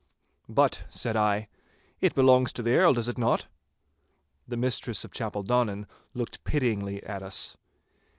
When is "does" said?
2.95-3.07